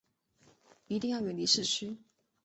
[0.87, 1.95] 一定要远离市区